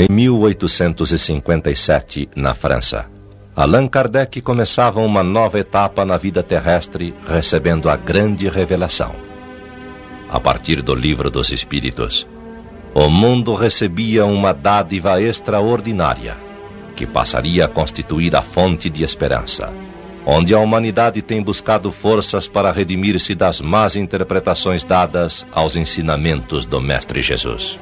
Em 0.00 0.06
1857, 0.08 2.28
na 2.36 2.54
França, 2.54 3.10
Allan 3.56 3.88
Kardec 3.88 4.40
começava 4.40 5.00
uma 5.00 5.24
nova 5.24 5.58
etapa 5.58 6.04
na 6.04 6.16
vida 6.16 6.40
terrestre, 6.40 7.12
recebendo 7.26 7.90
a 7.90 7.96
grande 7.96 8.48
revelação. 8.48 9.12
A 10.30 10.38
partir 10.38 10.82
do 10.82 10.94
Livro 10.94 11.32
dos 11.32 11.50
Espíritos, 11.50 12.28
o 12.94 13.10
mundo 13.10 13.54
recebia 13.54 14.24
uma 14.24 14.52
dádiva 14.52 15.20
extraordinária, 15.20 16.36
que 16.94 17.04
passaria 17.04 17.64
a 17.64 17.68
constituir 17.68 18.36
a 18.36 18.42
fonte 18.42 18.88
de 18.88 19.02
esperança, 19.02 19.72
onde 20.24 20.54
a 20.54 20.60
humanidade 20.60 21.22
tem 21.22 21.42
buscado 21.42 21.90
forças 21.90 22.46
para 22.46 22.70
redimir-se 22.70 23.34
das 23.34 23.60
más 23.60 23.96
interpretações 23.96 24.84
dadas 24.84 25.44
aos 25.50 25.74
ensinamentos 25.74 26.66
do 26.66 26.80
Mestre 26.80 27.20
Jesus. 27.20 27.80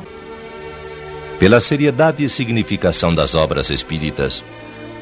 Pela 1.38 1.60
seriedade 1.60 2.24
e 2.24 2.28
significação 2.28 3.14
das 3.14 3.34
obras 3.34 3.68
espíritas, 3.68 4.45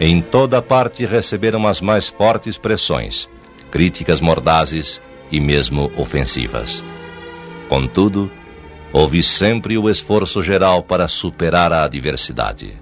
em 0.00 0.20
toda 0.20 0.60
parte 0.60 1.06
receberam 1.06 1.66
as 1.66 1.80
mais 1.80 2.08
fortes 2.08 2.58
pressões, 2.58 3.28
críticas 3.70 4.20
mordazes 4.20 5.00
e 5.30 5.38
mesmo 5.40 5.92
ofensivas. 5.96 6.84
Contudo, 7.68 8.30
houve 8.92 9.22
sempre 9.22 9.78
o 9.78 9.88
esforço 9.88 10.42
geral 10.42 10.82
para 10.82 11.06
superar 11.06 11.72
a 11.72 11.84
adversidade. 11.84 12.74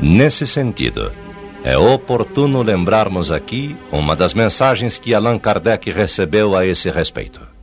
Nesse 0.00 0.46
sentido, 0.46 1.12
é 1.62 1.78
oportuno 1.78 2.62
lembrarmos 2.62 3.30
aqui 3.30 3.76
uma 3.92 4.16
das 4.16 4.34
mensagens 4.34 4.98
que 4.98 5.14
Allan 5.14 5.38
Kardec 5.38 5.90
recebeu 5.90 6.56
a 6.56 6.66
esse 6.66 6.90
respeito. 6.90 7.53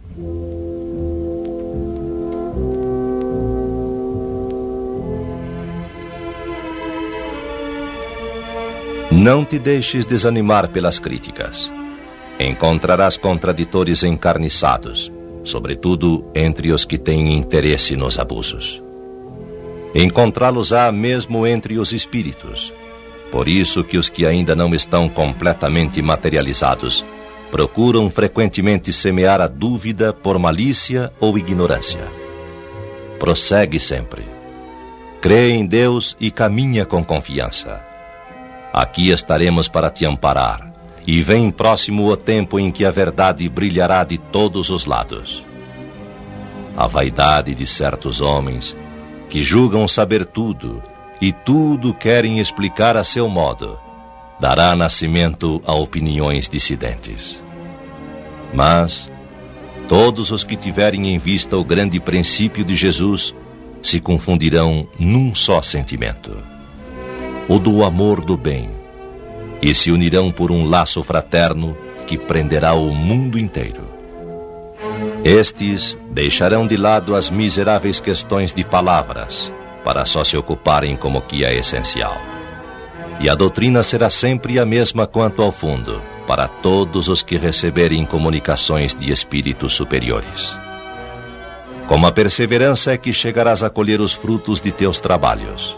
Não 9.11 9.43
te 9.43 9.59
deixes 9.59 10.05
desanimar 10.05 10.69
pelas 10.69 10.97
críticas. 10.97 11.69
Encontrarás 12.39 13.17
contraditores 13.17 14.03
encarniçados, 14.03 15.11
sobretudo 15.43 16.25
entre 16.33 16.71
os 16.71 16.85
que 16.85 16.97
têm 16.97 17.33
interesse 17.37 17.97
nos 17.97 18.17
abusos. 18.17 18.81
Encontrá-los-á 19.93 20.89
mesmo 20.93 21.45
entre 21.45 21.77
os 21.77 21.91
espíritos. 21.91 22.73
Por 23.29 23.49
isso 23.49 23.83
que 23.83 23.97
os 23.97 24.07
que 24.07 24.25
ainda 24.25 24.55
não 24.55 24.73
estão 24.73 25.09
completamente 25.09 26.01
materializados 26.01 27.03
procuram 27.51 28.09
frequentemente 28.09 28.93
semear 28.93 29.41
a 29.41 29.47
dúvida 29.47 30.13
por 30.13 30.39
malícia 30.39 31.11
ou 31.19 31.37
ignorância. 31.37 32.07
Prossegue 33.19 33.77
sempre. 33.77 34.23
Crê 35.19 35.51
em 35.51 35.65
Deus 35.65 36.15
e 36.17 36.31
caminha 36.31 36.85
com 36.85 37.03
confiança 37.03 37.90
Aqui 38.73 39.09
estaremos 39.09 39.67
para 39.67 39.89
te 39.89 40.05
amparar, 40.05 40.71
e 41.05 41.21
vem 41.21 41.51
próximo 41.51 42.09
o 42.09 42.15
tempo 42.15 42.57
em 42.57 42.71
que 42.71 42.85
a 42.85 42.91
verdade 42.91 43.47
brilhará 43.49 44.03
de 44.03 44.17
todos 44.17 44.69
os 44.69 44.85
lados. 44.85 45.45
A 46.77 46.87
vaidade 46.87 47.53
de 47.53 47.67
certos 47.67 48.21
homens, 48.21 48.75
que 49.29 49.43
julgam 49.43 49.87
saber 49.87 50.25
tudo 50.25 50.81
e 51.19 51.33
tudo 51.33 51.93
querem 51.93 52.39
explicar 52.39 52.95
a 52.95 53.03
seu 53.03 53.27
modo, 53.27 53.77
dará 54.39 54.73
nascimento 54.73 55.61
a 55.65 55.73
opiniões 55.73 56.47
dissidentes. 56.47 57.43
Mas 58.53 59.11
todos 59.89 60.31
os 60.31 60.45
que 60.45 60.55
tiverem 60.55 61.13
em 61.13 61.19
vista 61.19 61.57
o 61.57 61.63
grande 61.63 61.99
princípio 61.99 62.63
de 62.63 62.75
Jesus 62.75 63.35
se 63.83 63.99
confundirão 63.99 64.87
num 64.97 65.35
só 65.35 65.61
sentimento 65.61 66.50
o 67.47 67.59
do 67.59 67.83
amor 67.83 68.23
do 68.23 68.37
bem, 68.37 68.69
e 69.61 69.73
se 69.73 69.91
unirão 69.91 70.31
por 70.31 70.51
um 70.51 70.65
laço 70.65 71.03
fraterno 71.03 71.77
que 72.07 72.17
prenderá 72.17 72.73
o 72.73 72.93
mundo 72.93 73.37
inteiro. 73.37 73.89
Estes 75.23 75.97
deixarão 76.09 76.65
de 76.65 76.77
lado 76.77 77.15
as 77.15 77.29
miseráveis 77.29 77.99
questões 77.99 78.53
de 78.53 78.63
palavras 78.63 79.53
para 79.83 80.05
só 80.05 80.23
se 80.23 80.37
ocuparem 80.37 80.95
como 80.95 81.21
que 81.21 81.43
é 81.43 81.55
essencial. 81.55 82.15
E 83.19 83.29
a 83.29 83.35
doutrina 83.35 83.83
será 83.83 84.09
sempre 84.09 84.59
a 84.59 84.65
mesma 84.65 85.05
quanto 85.05 85.41
ao 85.41 85.51
fundo, 85.51 86.01
para 86.25 86.47
todos 86.47 87.07
os 87.07 87.21
que 87.21 87.37
receberem 87.37 88.05
comunicações 88.05 88.95
de 88.95 89.11
espíritos 89.11 89.73
superiores. 89.73 90.57
Com 91.87 92.05
a 92.05 92.11
perseverança 92.11 92.93
é 92.93 92.97
que 92.97 93.11
chegarás 93.11 93.63
a 93.63 93.69
colher 93.69 93.99
os 93.99 94.13
frutos 94.13 94.61
de 94.61 94.71
teus 94.71 94.99
trabalhos. 94.99 95.77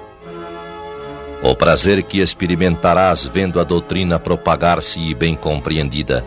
O 1.46 1.54
prazer 1.54 2.04
que 2.04 2.22
experimentarás 2.22 3.28
vendo 3.28 3.59
a 3.59 3.66
doutrina 3.66 4.18
propagar-se 4.18 5.02
e 5.02 5.14
bem 5.14 5.36
compreendida 5.36 6.26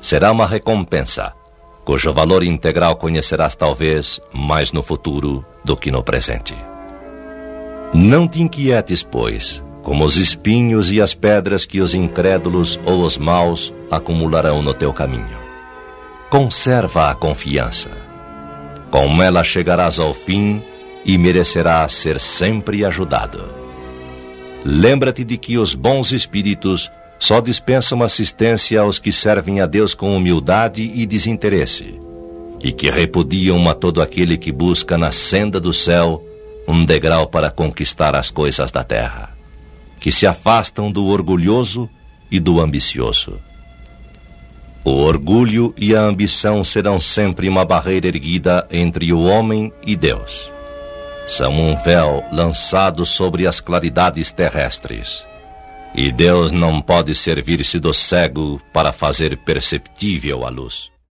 será 0.00 0.32
uma 0.32 0.48
recompensa, 0.48 1.32
cujo 1.84 2.12
valor 2.12 2.42
integral 2.42 2.96
conhecerás 2.96 3.54
talvez 3.54 4.20
mais 4.32 4.72
no 4.72 4.82
futuro 4.82 5.46
do 5.64 5.76
que 5.76 5.92
no 5.92 6.02
presente. 6.02 6.56
Não 7.94 8.26
te 8.26 8.42
inquietes, 8.42 9.04
pois, 9.04 9.62
como 9.80 10.04
os 10.04 10.16
espinhos 10.16 10.90
e 10.90 11.00
as 11.00 11.14
pedras 11.14 11.64
que 11.64 11.80
os 11.80 11.94
incrédulos 11.94 12.80
ou 12.84 13.02
os 13.02 13.16
maus 13.16 13.72
acumularão 13.88 14.60
no 14.60 14.74
teu 14.74 14.92
caminho. 14.92 15.38
Conserva 16.28 17.10
a 17.10 17.14
confiança. 17.14 17.90
Com 18.90 19.22
ela 19.22 19.44
chegarás 19.44 20.00
ao 20.00 20.12
fim 20.12 20.60
e 21.04 21.16
merecerás 21.16 21.94
ser 21.94 22.18
sempre 22.18 22.84
ajudado. 22.84 23.67
Lembra-te 24.64 25.24
de 25.24 25.36
que 25.36 25.56
os 25.56 25.74
bons 25.74 26.12
espíritos 26.12 26.90
só 27.18 27.40
dispensam 27.40 28.02
assistência 28.02 28.80
aos 28.80 28.98
que 28.98 29.12
servem 29.12 29.60
a 29.60 29.66
Deus 29.66 29.94
com 29.94 30.16
humildade 30.16 30.82
e 30.82 31.06
desinteresse, 31.06 31.98
e 32.62 32.72
que 32.72 32.90
repudiam 32.90 33.68
a 33.68 33.74
todo 33.74 34.00
aquele 34.02 34.36
que 34.36 34.52
busca 34.52 34.96
na 34.96 35.10
senda 35.10 35.60
do 35.60 35.72
céu 35.72 36.24
um 36.66 36.84
degrau 36.84 37.26
para 37.26 37.50
conquistar 37.50 38.14
as 38.14 38.30
coisas 38.30 38.70
da 38.70 38.84
terra, 38.84 39.30
que 39.98 40.12
se 40.12 40.26
afastam 40.26 40.92
do 40.92 41.06
orgulhoso 41.06 41.88
e 42.30 42.38
do 42.38 42.60
ambicioso. 42.60 43.38
O 44.84 44.90
orgulho 44.90 45.74
e 45.76 45.94
a 45.94 46.00
ambição 46.00 46.62
serão 46.62 47.00
sempre 47.00 47.48
uma 47.48 47.64
barreira 47.64 48.06
erguida 48.06 48.66
entre 48.70 49.12
o 49.12 49.22
homem 49.22 49.72
e 49.86 49.96
Deus 49.96 50.57
são 51.28 51.52
um 51.52 51.76
véu 51.76 52.24
lançado 52.32 53.04
sobre 53.04 53.46
as 53.46 53.60
claridades 53.60 54.32
terrestres. 54.32 55.26
E 55.94 56.10
Deus 56.10 56.52
não 56.52 56.80
pode 56.80 57.14
servir-se 57.14 57.78
do 57.78 57.92
cego 57.92 58.60
para 58.72 58.92
fazer 58.92 59.36
perceptível 59.36 60.44
a 60.44 60.48
luz. 60.48 60.90